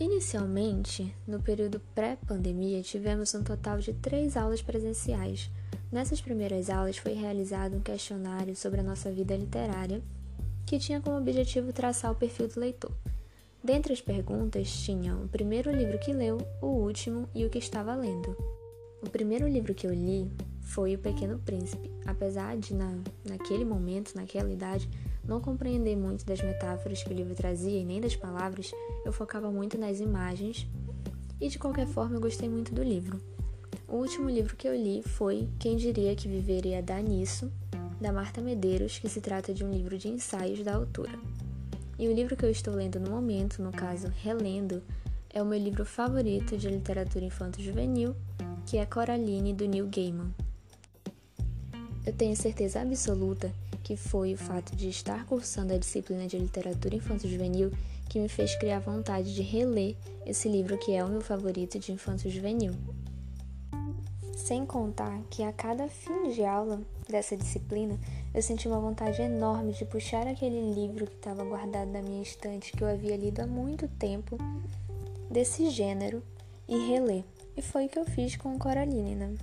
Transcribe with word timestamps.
Inicialmente, 0.00 1.14
no 1.28 1.42
período 1.42 1.78
pré-pandemia, 1.94 2.80
tivemos 2.80 3.34
um 3.34 3.44
total 3.44 3.80
de 3.80 3.92
três 3.92 4.34
aulas 4.34 4.62
presenciais. 4.62 5.50
Nessas 5.92 6.22
primeiras 6.22 6.70
aulas 6.70 6.96
foi 6.96 7.12
realizado 7.12 7.76
um 7.76 7.80
questionário 7.80 8.56
sobre 8.56 8.80
a 8.80 8.82
nossa 8.82 9.12
vida 9.12 9.36
literária, 9.36 10.00
que 10.64 10.78
tinha 10.78 11.02
como 11.02 11.18
objetivo 11.18 11.70
traçar 11.70 12.10
o 12.10 12.14
perfil 12.14 12.48
do 12.48 12.60
leitor. 12.60 12.90
Dentre 13.62 13.92
as 13.92 14.00
perguntas 14.00 14.72
tinham 14.72 15.24
o 15.24 15.28
primeiro 15.28 15.70
livro 15.70 15.98
que 15.98 16.14
leu, 16.14 16.38
o 16.62 16.68
último 16.68 17.28
e 17.34 17.44
o 17.44 17.50
que 17.50 17.58
estava 17.58 17.94
lendo. 17.94 18.34
O 19.02 19.10
primeiro 19.10 19.46
livro 19.46 19.74
que 19.74 19.86
eu 19.86 19.92
li 19.92 20.32
foi 20.62 20.94
O 20.94 20.98
Pequeno 20.98 21.38
Príncipe, 21.40 21.90
apesar 22.06 22.56
de, 22.56 22.72
na, 22.72 22.98
naquele 23.22 23.66
momento, 23.66 24.14
naquela 24.14 24.50
idade, 24.50 24.88
não 25.30 25.40
compreender 25.40 25.96
muito 25.96 26.26
das 26.26 26.42
metáforas 26.42 27.04
que 27.04 27.10
o 27.10 27.16
livro 27.16 27.36
trazia 27.36 27.78
e 27.78 27.84
nem 27.84 28.00
das 28.00 28.16
palavras, 28.16 28.72
eu 29.04 29.12
focava 29.12 29.48
muito 29.48 29.78
nas 29.78 30.00
imagens 30.00 30.66
e 31.40 31.48
de 31.48 31.56
qualquer 31.56 31.86
forma 31.86 32.16
eu 32.16 32.20
gostei 32.20 32.48
muito 32.48 32.74
do 32.74 32.82
livro. 32.82 33.20
O 33.86 33.96
último 33.96 34.28
livro 34.28 34.56
que 34.56 34.66
eu 34.66 34.74
li 34.74 35.02
foi 35.02 35.48
Quem 35.60 35.76
Diria 35.76 36.16
que 36.16 36.26
Viveria 36.26 36.82
Dar 36.82 37.00
Nisso, 37.00 37.50
da 38.00 38.12
Marta 38.12 38.40
Medeiros, 38.40 38.98
que 38.98 39.08
se 39.08 39.20
trata 39.20 39.54
de 39.54 39.64
um 39.64 39.70
livro 39.70 39.96
de 39.96 40.08
ensaios 40.08 40.64
da 40.64 40.74
autora. 40.74 41.18
E 41.96 42.08
o 42.08 42.12
livro 42.12 42.36
que 42.36 42.44
eu 42.44 42.50
estou 42.50 42.74
lendo 42.74 42.98
no 42.98 43.10
momento, 43.10 43.62
no 43.62 43.70
caso, 43.70 44.08
relendo, 44.22 44.82
é 45.32 45.40
o 45.40 45.46
meu 45.46 45.58
livro 45.58 45.84
favorito 45.84 46.56
de 46.56 46.68
literatura 46.68 47.24
infanto-juvenil, 47.24 48.16
que 48.66 48.78
é 48.78 48.84
Coraline, 48.84 49.54
do 49.54 49.68
Neil 49.68 49.88
Gaiman. 49.88 50.34
Eu 52.06 52.12
tenho 52.12 52.34
certeza 52.34 52.80
absoluta 52.80 53.52
que 53.82 53.96
foi 53.96 54.34
o 54.34 54.38
fato 54.38 54.74
de 54.74 54.88
estar 54.88 55.26
cursando 55.26 55.74
a 55.74 55.78
disciplina 55.78 56.26
de 56.26 56.38
literatura 56.38 56.94
infanto-juvenil 56.94 57.72
que 58.08 58.18
me 58.18 58.28
fez 58.28 58.56
criar 58.56 58.80
vontade 58.80 59.34
de 59.34 59.42
reler 59.42 59.96
esse 60.26 60.48
livro 60.48 60.78
que 60.78 60.92
é 60.92 61.04
o 61.04 61.08
meu 61.08 61.20
favorito 61.20 61.78
de 61.78 61.92
infanto-juvenil. 61.92 62.72
Sem 64.36 64.64
contar 64.64 65.20
que 65.30 65.42
a 65.42 65.52
cada 65.52 65.88
fim 65.88 66.30
de 66.30 66.44
aula 66.44 66.80
dessa 67.08 67.36
disciplina, 67.36 67.98
eu 68.34 68.42
senti 68.42 68.66
uma 68.66 68.80
vontade 68.80 69.20
enorme 69.20 69.72
de 69.72 69.84
puxar 69.84 70.26
aquele 70.26 70.72
livro 70.72 71.06
que 71.06 71.16
estava 71.16 71.44
guardado 71.44 71.90
na 71.90 72.02
minha 72.02 72.22
estante 72.22 72.72
que 72.72 72.82
eu 72.82 72.88
havia 72.88 73.16
lido 73.16 73.40
há 73.40 73.46
muito 73.46 73.86
tempo 73.86 74.38
desse 75.30 75.68
gênero 75.70 76.22
e 76.68 76.76
reler. 76.88 77.24
E 77.56 77.62
foi 77.62 77.86
o 77.86 77.88
que 77.88 77.98
eu 77.98 78.04
fiz 78.04 78.36
com 78.36 78.58
Coraline, 78.58 79.14
né? 79.14 79.34